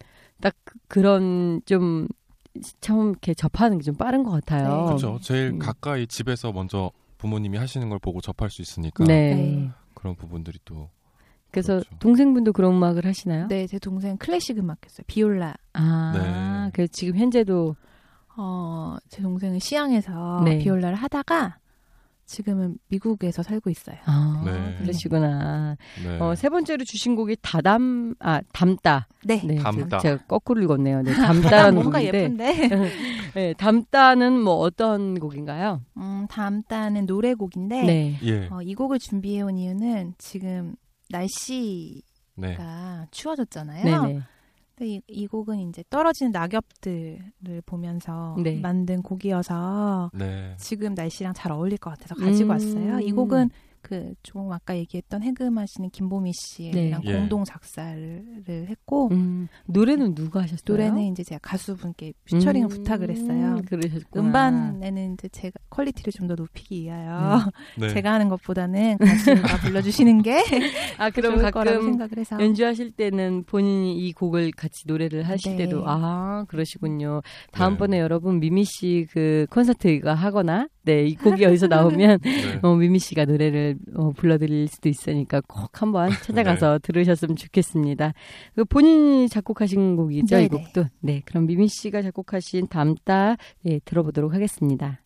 [0.46, 2.08] 딱 그- 그런 좀
[2.82, 4.82] 처음 이렇게 접하는 게 좀 빠른 것 같아요.
[4.82, 4.86] 네.
[4.86, 5.18] 그렇죠.
[5.22, 5.60] 제일 음.
[5.60, 9.34] 가까이 집에서 먼저 부모님이 하시는 걸 보고 접할 수 있으니까 네.
[9.36, 9.72] 네.
[9.96, 10.90] 그런 부분들이 또
[11.50, 11.96] 그래서 그렇죠.
[12.00, 13.48] 동생분도 그런 음악을 하시나요?
[13.48, 15.04] 네, 제 동생 클래식 음악 했어요.
[15.08, 15.56] 비올라.
[15.74, 16.72] 아, 네.
[16.74, 17.76] 그래서 지금 현재도
[18.38, 20.58] 어, 제 동생은 시향에서 네.
[20.60, 21.58] 비올라를 하다가
[22.26, 23.98] 지금은 미국에서 살고 있어요.
[24.06, 24.76] 아, 네.
[24.80, 25.78] 그러시구나.
[26.04, 26.20] 네.
[26.20, 29.08] 어, 세 번째로 주신 곡이 다담, 아, 담다.
[29.24, 29.42] 네.
[29.46, 29.56] 네.
[29.56, 30.00] 담다.
[30.00, 31.04] 제가 거꾸로 읽었네요.
[31.04, 32.08] 네, 담다라는 뭔가 곡인데.
[32.08, 32.70] 예쁜데.
[33.36, 35.82] 네, 담다는 뭐 어떤 곡인가요?
[35.98, 38.20] 음, 다음단은 노래곡인데 네.
[38.24, 38.48] 예.
[38.52, 40.76] 어, 이 곡을 준비해 온 이유는 지금
[41.10, 42.02] 날씨가
[42.38, 42.58] 네.
[43.12, 43.84] 추워졌잖아요.
[43.84, 44.22] 네네.
[44.82, 48.60] 이, 이 곡은 이제 떨어지는 낙엽들을 보면서 네.
[48.60, 50.56] 만든 곡이어서 네.
[50.58, 52.50] 지금 날씨랑 잘 어울릴 것 같아서 가지고 음.
[52.50, 53.00] 왔어요.
[53.00, 53.50] 이 곡은
[53.88, 57.14] 그 조금 아까 얘기했던 해금하시는 김보미 씨랑 네.
[57.14, 58.24] 공동 작사를
[58.68, 60.62] 했고 음, 노래는 누가 하셨어요?
[60.66, 63.62] 노래는 이제 제가 가수분께 피처링을 음, 부탁을 했어요.
[63.68, 64.26] 그러셨구나.
[64.26, 67.42] 음반에는 이제 제가 퀄리티를 좀 더 높이기 위하여
[67.78, 67.90] 네.
[67.94, 70.42] 제가 하는 것보다는 가수가 불러주시는 게
[70.98, 75.52] 아, 그럼 좋을 거라고 가끔 생각을 해서 연주하실 때는 본인이 이 곡을 같이 노래를 하실
[75.56, 75.66] 네.
[75.66, 77.22] 때도 아 그러시군요.
[77.52, 82.60] 다음번에 여러분 미미 씨 그 콘서트가 하거나 네 이 곡이 어디서 나오면 네.
[82.62, 88.14] 어, 미미 씨가 노래를 어, 불러드릴 수도 있으니까 꼭 한번 찾아가서 들으셨으면 좋겠습니다.
[88.56, 90.48] 그 본인이 작곡하신 곡이죠 이 네네.
[90.48, 95.02] 곡도 네 그럼 미미 씨가 작곡하신 담다 네, 들어보도록 하겠습니다.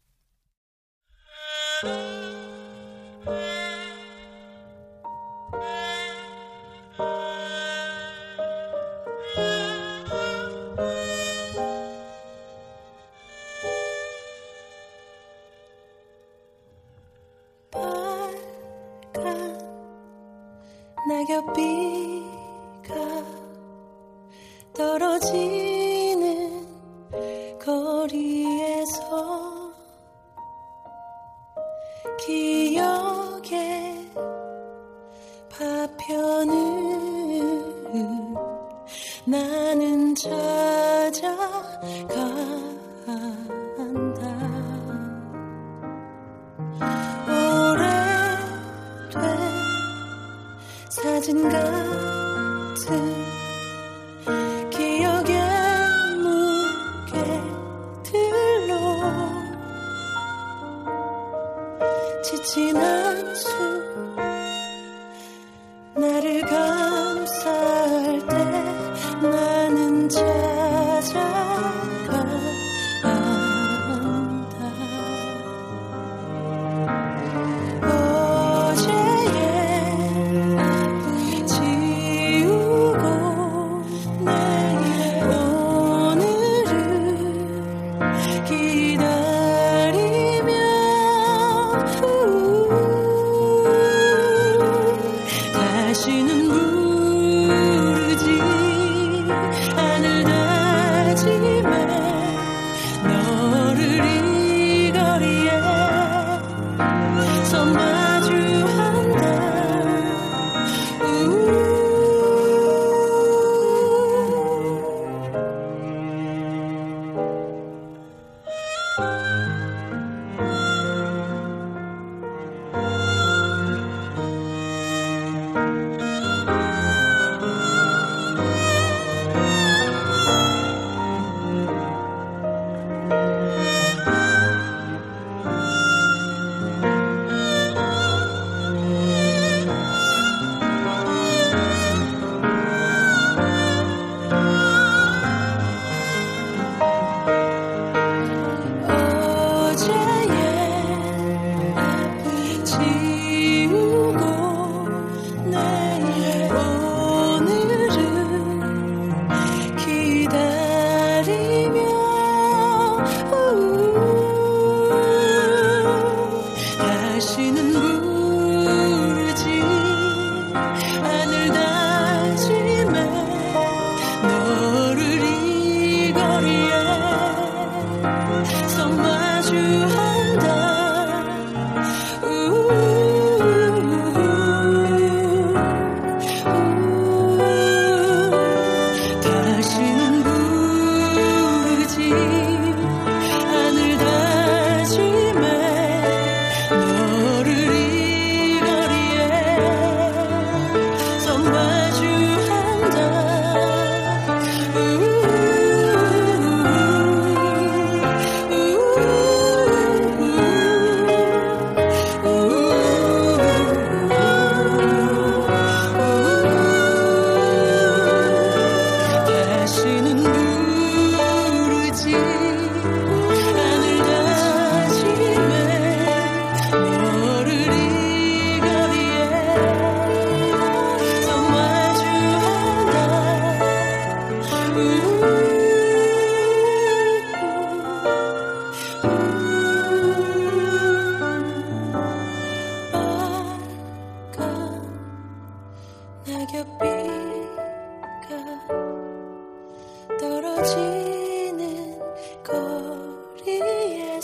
[21.40, 21.99] 낙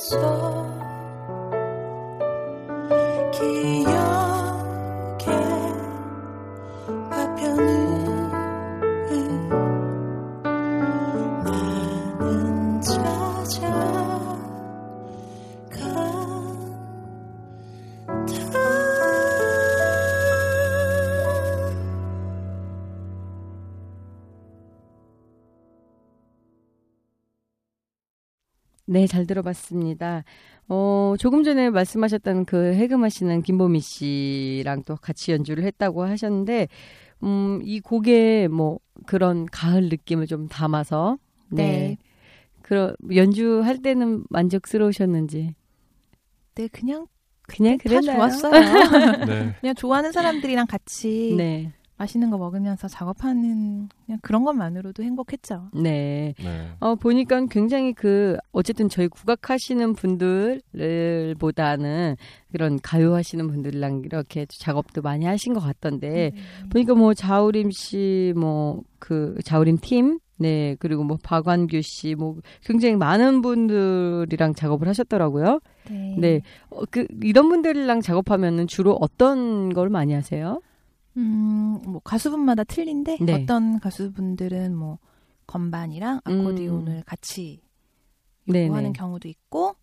[0.09, 0.64] 거
[29.05, 30.23] 네, 잘 들어봤습니다.
[30.67, 36.67] 어, 조금 전에 말씀하셨던 그 해금하시는 김보미 씨랑 또 같이 연주를 했다고 하셨는데,
[37.21, 41.63] 음, 이 곡에 뭐 그런 가을 느낌을 좀 담아서, 네.
[41.63, 41.97] 네.
[42.63, 45.53] 그런 연주할 때는 만족스러우셨는지.
[46.55, 47.05] 네, 그냥
[47.43, 48.17] 그냥 다 그랬나요?
[48.17, 48.51] 좋았어요.
[49.25, 49.55] 네.
[49.61, 51.71] 그냥 좋아하는 사람들이랑 같이 네.
[51.97, 55.69] 맛있는 거 먹으면서 작업하는 그냥 그런 것만으로도 행복했죠.
[55.73, 56.33] 네.
[56.37, 56.69] 네.
[56.79, 62.15] 어, 보니까 굉장히 그, 어쨌든 저희 국악하시는 분들을 보다는
[62.51, 66.31] 그런 가요 하시는 분들이랑 이렇게 작업도 많이 하신 것 같던데,
[66.69, 72.95] 보니까 뭐 자우림 씨, 뭐 그 자우림 팀, 네, 그리고 뭐 박완규 씨, 뭐 굉장히
[72.95, 75.59] 많은 분들이랑 작업을 하셨더라고요.
[75.91, 76.15] 네.
[76.17, 76.41] 네.
[76.71, 80.59] 어, 그, 이런 분들이랑 작업하면은 주로 어떤 걸 많이 하세요?
[81.17, 83.33] 음, 뭐 가수분마다 틀린데 네.
[83.33, 84.99] 어떤 가수분들은 뭐
[85.47, 87.61] 건반이랑 아코디온을 같이
[88.47, 88.53] 음.
[88.53, 88.67] 네네.
[88.67, 89.75] 요구하는 경우도 있고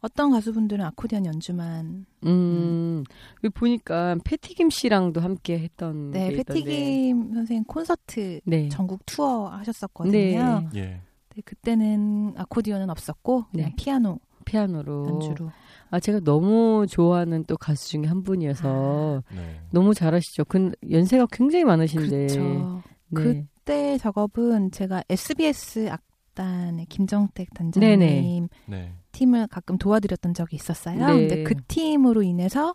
[0.00, 3.02] 어떤 가수분들은 아코디언 연주만 음,
[3.42, 6.12] 여기 보니까 패티김 씨랑도 함께 했던.
[6.12, 6.32] 네.
[6.32, 8.68] 패티김 선생님 콘서트 네.
[8.68, 10.12] 전국 투어 하셨었거든요.
[10.12, 10.68] 네.
[10.72, 10.80] 네.
[10.80, 11.00] 예.
[11.44, 13.74] 그때는 아코디언은 없었고 그냥 네.
[13.76, 15.08] 피아노 피아노로.
[15.08, 15.50] 연주로.
[15.90, 19.60] 아 제가 너무 좋아하는 또 가수 중에 한 분이어서 네.
[19.70, 20.44] 너무 잘하시죠.
[20.46, 22.26] 근 연세가 굉장히 많으신데.
[22.26, 22.82] 그렇죠.
[23.08, 23.22] 네.
[23.22, 28.48] 그때 작업은 제가 SBS 악단의 김정택 단장님 네네.
[28.66, 28.92] 네.
[29.12, 31.06] 팀을 가끔 도와드렸던 적이 있었어요.
[31.06, 31.12] 네.
[31.12, 32.74] 근데 그 팀으로 인해서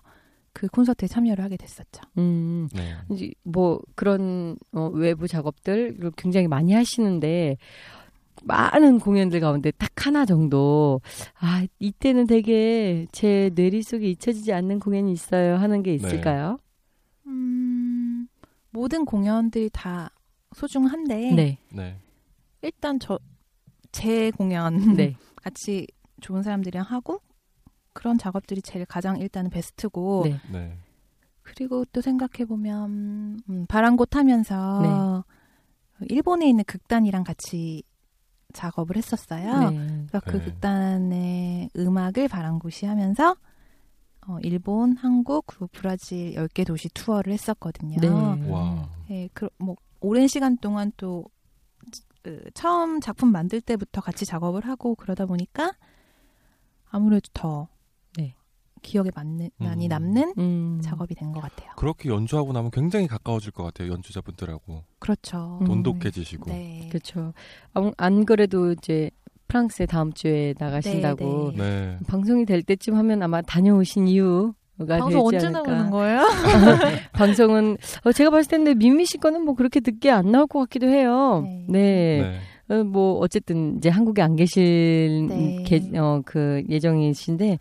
[0.53, 2.01] 그 콘서트에 참여를 하게 됐었죠.
[2.17, 2.67] 음.
[2.73, 2.95] 네.
[3.11, 7.57] 이제 뭐 그런 어, 외부 작업들을 굉장히 많이 하시는데
[8.41, 11.01] 많은 공연들 가운데 딱 하나 정도
[11.39, 16.57] 아 이때는 되게 제 뇌리 속에 잊혀지지 않는 공연이 있어요 하는 게 있을까요?
[17.27, 18.27] 음,
[18.71, 20.09] 모든 공연들이 다
[20.53, 21.97] 소중한데 네, 네.
[22.61, 23.19] 일단 저
[23.91, 25.87] 제 공연 네, 같이
[26.21, 27.21] 좋은 사람들이랑 하고
[27.93, 30.39] 그런 작업들이 제일 가장 일단은 베스트고 네.
[30.51, 30.77] 네.
[31.41, 35.25] 그리고 또 생각해 보면 음, 바람꽃 하면서
[36.09, 37.83] 일본에 있는 극단이랑 같이
[38.51, 39.69] 작업을 했었어요.
[39.69, 40.05] 네.
[40.07, 40.43] 그래서 그 네.
[40.45, 43.35] 극단의 음악을 바람꽃이 하면서
[44.27, 47.99] 어, 일본, 한국, 그리고 브라질 10개 도시 투어를 했었거든요.
[47.99, 48.51] 네.
[48.51, 48.89] 와.
[49.09, 51.25] 예, 그, 뭐, 오랜 시간 동안 또,
[52.21, 55.73] 그, 처음 작품 만들 때부터 같이 작업을 하고 그러다 보니까
[56.91, 57.70] 아무래도 더 네.
[58.81, 59.89] 기억에 맞는, 많이 음.
[59.89, 60.79] 남는 음.
[60.83, 61.69] 작업이 된 것 같아요.
[61.77, 63.91] 그렇게 연주하고 나면 굉장히 가까워질 것 같아요.
[63.91, 65.59] 연주자분들하고 그렇죠.
[65.61, 65.65] 음.
[65.67, 66.49] 돈독해지시고.
[66.51, 66.87] 네.
[66.89, 67.33] 그렇죠.
[67.73, 69.09] 안, 안 그래도 이제
[69.47, 71.97] 프랑스에 다음 주에 나가신다고 네, 네.
[72.07, 74.53] 방송이 될 때쯤 하면 아마 다녀오신 이유가
[74.99, 75.71] 방송 언제 않을까.
[75.71, 76.21] 나오는 거예요?
[77.13, 80.87] 방송은 어, 제가 봤을 때는 민미 씨 거는 뭐 그렇게 늦게 안 나올 것 같기도
[80.87, 81.43] 해요.
[81.45, 81.65] 네.
[81.67, 82.21] 네.
[82.21, 82.39] 네.
[82.75, 85.63] 어, 뭐 어쨌든 이제 한국에 안 계실 네.
[85.65, 87.57] 게, 어, 그 예정이신데 어,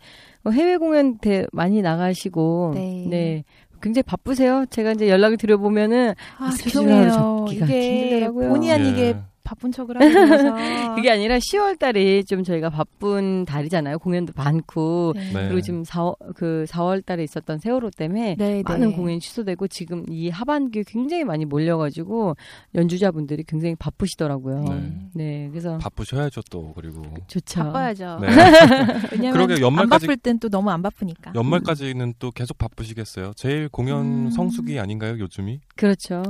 [0.49, 3.43] 해외 공연 대, 많이 나가시고 네.
[3.81, 4.65] 굉장히 바쁘세요.
[4.69, 7.11] 제가 이제 연락을 드려보면은 아, 하루 죄송해요.
[7.11, 8.49] 잡기가 이게 힘들더라고요.
[8.49, 9.30] 본의 아니게 예.
[9.51, 10.55] 바쁜 척을 하고 있어서.
[10.95, 13.99] 그게 아니라 10월 달이 좀 저희가 바쁜 달이잖아요.
[13.99, 15.33] 공연도 많고 네.
[15.33, 15.47] 네.
[15.49, 18.95] 그리고 지금 4월, 그 4월 달에 있었던 세월호 때문에 네, 많은 네.
[18.95, 22.35] 공연이 취소되고 지금 이 하반기에 굉장히 많이 몰려가지고
[22.75, 24.63] 연주자분들이 굉장히 바쁘시더라고요.
[24.63, 24.93] 네.
[25.13, 27.59] 네, 그래서 바쁘셔야죠 또 그리고 좋죠.
[27.63, 28.19] 바빠야죠.
[28.21, 28.27] 네.
[29.11, 31.33] 왜냐면 그러게 안 연말까지- 바쁠 땐 또 너무 안 바쁘니까.
[31.35, 33.33] 연말까지는 또 계속 바쁘시겠어요.
[33.35, 34.29] 제일 공연 음.
[34.31, 35.59] 성수기 아닌가요 요즘이?
[35.75, 36.23] 그렇죠.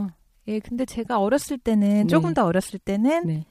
[0.47, 2.07] 예, 근데 제가 어렸을 때는 네.
[2.07, 3.45] 조금 더 어렸을 때는 네.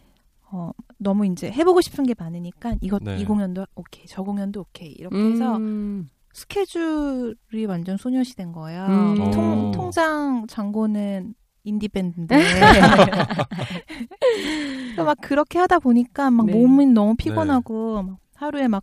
[0.53, 3.19] 어, 너무 이제 해보고 싶은 게 많으니까 이것 네.
[3.19, 8.87] 이 공연도 오케이, 저 공연도 오케이 이렇게 해서 음, 스케줄이 완전 소녀시 된 거예요.
[8.87, 9.21] 음.
[9.21, 9.31] 오.
[9.31, 12.37] 통, 통장 잔고는 인디 밴드인데
[14.97, 16.53] 막 그렇게 하다 보니까 막 네.
[16.53, 18.83] 몸이 너무 피곤하고 막 하루에 막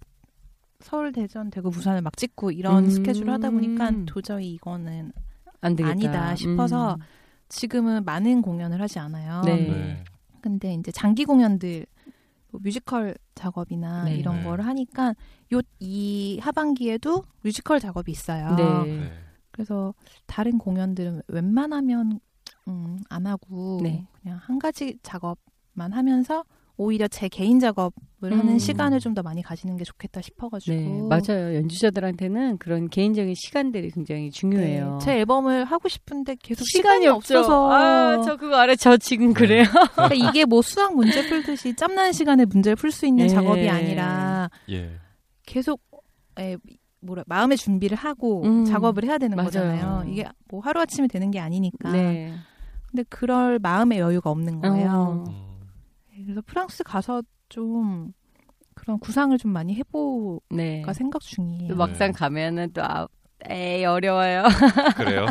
[0.80, 2.90] 서울, 대전, 대구, 부산을 막 찍고 이런 음.
[2.90, 5.12] 스케줄을 하다 보니까 도저히 이거는
[5.60, 5.92] 안 되겠다.
[5.92, 7.00] 아니다 싶어서 음.
[7.50, 9.42] 지금은 많은 공연을 하지 않아요.
[9.44, 9.56] 네.
[9.70, 10.04] 네.
[10.42, 11.86] 근데 이제 장기 공연들
[12.52, 14.16] 뭐 뮤지컬 작업이나 네.
[14.16, 14.44] 이런 네.
[14.44, 15.14] 거를 하니까
[15.54, 18.56] 요 이 하반기에도 뮤지컬 작업이 있어요.
[18.56, 18.64] 네.
[18.86, 19.12] 네.
[19.52, 19.94] 그래서
[20.26, 22.20] 다른 공연들은 웬만하면
[22.68, 24.06] 음, 안 하고 네.
[24.22, 26.44] 그냥 한 가지 작업만 하면서
[26.76, 28.07] 오히려 제 개인 작업을 음.
[28.22, 31.56] 하는 시간을 좀 더 많이 가지는 게 좋겠다 싶어가지고 네, 맞아요.
[31.56, 35.00] 연주자들한테는 그런 개인적인 시간들이 굉장히 중요해요.
[35.00, 37.08] 네, 제 앨범을 하고 싶은데 계속 시간이, 시간이.
[37.08, 38.76] 없어서 아, 저 그거 알아요.
[38.76, 39.64] 저 지금 그래요.
[39.96, 43.34] 그러니까 이게 뭐 수학 문제 풀듯이 짬나는 시간에 문제를 풀 수 있는 네.
[43.34, 45.00] 작업이 아니라 예.
[45.46, 45.82] 계속
[46.40, 46.58] 에,
[47.00, 49.46] 뭐라 마음의 준비를 하고 음, 작업을 해야 되는 맞아요.
[49.48, 50.04] 거잖아요.
[50.08, 51.92] 이게 뭐 하루 아침에 되는 게 아니니까.
[51.92, 52.34] 네.
[52.92, 54.90] 근데 그럴 마음의 여유가 없는 거예요.
[54.92, 55.24] 어.
[55.28, 56.24] 음.
[56.26, 58.14] 그래서 프랑스 가서 좀
[58.74, 60.84] 그런 구상을 좀 많이 해볼까 네.
[60.94, 61.70] 생각 중이에요.
[61.70, 63.08] 또 막상 가면은 또 아,
[63.50, 64.44] 에이 어려워요.
[64.98, 65.26] 그래요.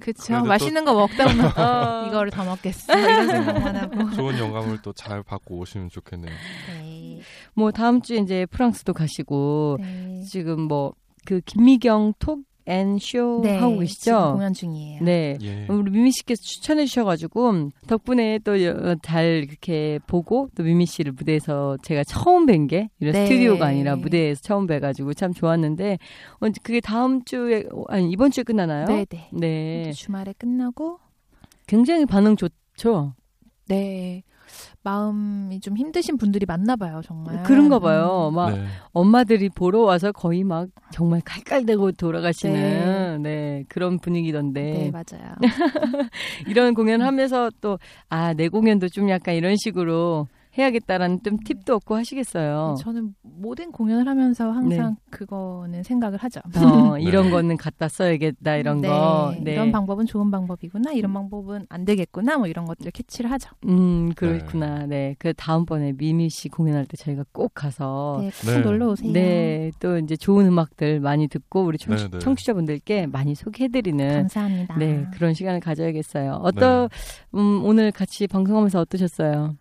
[0.00, 0.22] 그쵸.
[0.28, 2.06] 그래도 또- 맛있는 거 먹다 보면 어.
[2.08, 2.98] 이거를 다 먹겠어.
[2.98, 4.10] 이런 생각만 하고.
[4.14, 6.32] 좋은 영감을 또 잘 받고 오시면 좋겠네요.
[6.80, 7.20] 네.
[7.54, 10.22] 뭐 다음 주에 이제 프랑스도 가시고 네.
[10.22, 10.92] 지금 뭐
[11.26, 14.32] 그 김미경 톡 앤쇼 네, 하고 계시죠?
[14.34, 15.02] 공연 중이에요.
[15.02, 15.38] 네.
[15.40, 15.66] 예.
[15.68, 18.52] 우리 미미 씨께서 추천해 주셔가지고 덕분에 또
[19.02, 23.24] 잘 이렇게 보고 또 미미 씨를 무대에서 제가 처음 뵌 게 이런 네.
[23.26, 25.98] 스튜디오가 아니라 무대에서 처음 뵈가지고 참 좋았는데
[26.40, 28.86] 어, 그게 다음 주에 아니 이번 주에 끝나나요?
[28.86, 29.28] 네, 네.
[29.32, 29.92] 네.
[29.92, 30.98] 주말에 끝나고
[31.66, 33.14] 굉장히 반응 좋죠.
[33.68, 34.22] 네.
[34.82, 37.42] 마음이 좀 힘드신 분들이 많나 봐요, 정말.
[37.42, 38.28] 그런가 봐요.
[38.32, 38.34] 음.
[38.34, 38.64] 막 네.
[38.92, 45.34] 엄마들이 보러 와서 거의 막 정말 칼칼대고 돌아가시는 네, 그런 분위기던데 네, 맞아요.
[46.46, 47.78] 이런 공연 하면서 또
[48.10, 52.76] 아 내 공연도 좀 약간 이런 식으로 해야겠다라는 좀 팁도 얻고 하시겠어요.
[52.80, 56.40] 저는 모든 공연을 하면서 항상 그거는 생각을 하죠.
[56.56, 57.30] 어, 이런 네.
[57.30, 59.34] 거는 갖다 써야겠다 이런 네, 거.
[59.44, 60.92] 이런 방법은 좋은 방법이구나.
[60.92, 62.38] 이런 방법은 안 되겠구나.
[62.38, 63.50] 뭐 이런 것들 캐치를 하죠.
[63.66, 64.86] 음, 그렇구나.
[64.86, 65.14] 네.
[65.18, 68.60] 그 다음번에 미미 씨 공연할 때 저희가 꼭 가서 네, 꼭 네.
[68.60, 69.12] 놀러 오세요.
[69.12, 72.18] 네, 또 이제 좋은 음악들 많이 듣고 우리 청취, 네, 네.
[72.18, 74.76] 청취자분들께 많이 소개해드리는 감사합니다.
[74.76, 76.40] 네 그런 시간을 가져야겠어요.
[76.42, 76.88] 어떠
[77.34, 79.56] 음, 오늘 같이 방송하면서 어떠셨어요?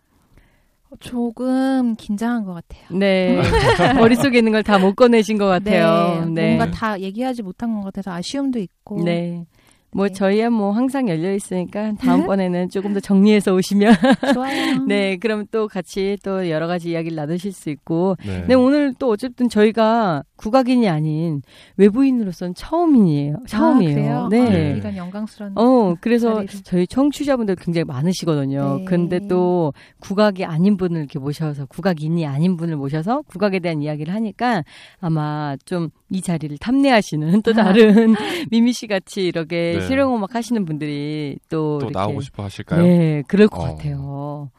[0.99, 2.83] 조금 긴장한 것 같아요.
[2.97, 3.39] 네
[3.99, 6.25] 머릿속에 있는 걸 다 못 꺼내신 것 같아요.
[6.29, 9.03] 네, 뭔가 다 얘기하지 못한 것 같아서 아쉬움도 있고.
[9.03, 9.45] 네.
[9.91, 10.13] 뭐 네.
[10.13, 13.93] 저희야 뭐 항상 열려 있으니까 다음번에는 조금 더 정리해서 오시면
[14.33, 14.83] 좋아요.
[14.85, 18.43] 네 그럼 또 같이 또 여러 가지 이야기를 나누실 수 있고 네.
[18.47, 21.41] 네 오늘 또 어쨌든 저희가 국악인이 아닌
[21.77, 24.45] 외부인으로서는 처음이에요 처음이에요 아, 그래요?
[24.45, 24.73] 네 네.
[24.73, 25.53] 아, 이런 영광스러운.
[25.57, 26.63] 어, 그래서 자리를.
[26.63, 28.77] 저희 청취자분들 굉장히 많으시거든요.
[28.79, 28.85] 네.
[28.85, 34.63] 근데 또 국악이 아닌 분을 이렇게 모셔서, 국악인이 아닌 분을 모셔서 국악에 대한 이야기를 하니까
[34.99, 38.15] 아마 좀 이 자리를 탐내하시는 또 다른
[38.49, 39.81] 미미 씨 같이 이렇게 네.
[39.81, 42.81] 실용음악 하시는 분들이 또, 또 이렇게 나오고 싶어 하실까요?
[42.83, 43.63] 네, 그럴 것 어.
[43.75, 44.49] 같아요.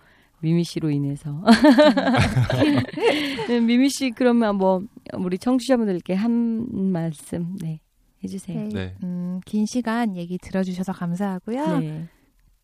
[0.40, 1.42] 미미 씨로 인해서.
[3.48, 4.82] 네, 미미 씨 그러면 뭐
[5.14, 7.80] 우리 청취자분들께 한 말씀 네
[8.22, 8.64] 해주세요.
[8.64, 8.68] 네.
[8.68, 8.94] 네.
[9.02, 11.78] 음, 긴 시간 얘기 들어주셔서 감사하고요.
[11.78, 12.08] 네.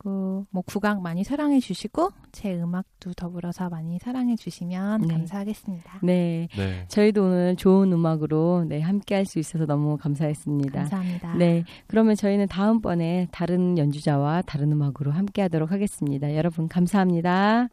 [0.04, 5.14] 그, 뭐 국악 많이 사랑해 주시고 제 음악도 더불어서 많이 사랑해 주시면 네.
[5.14, 6.00] 감사하겠습니다.
[6.02, 6.46] 네.
[6.54, 6.84] 네.
[6.88, 10.80] 저희도 오늘 좋은 음악으로 네, 함께 할 수 있어서 너무 감사했습니다.
[10.80, 11.34] 감사합니다.
[11.36, 11.64] 네.
[11.86, 16.36] 그러면 저희는 다음번에 다른 연주자와 다른 음악으로 함께 하도록 하겠습니다.
[16.36, 17.68] 여러분 감사합니다.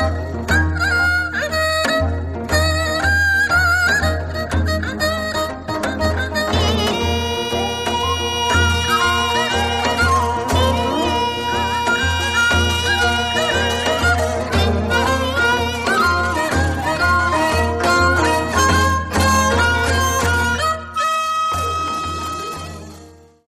[0.00, 0.69] 아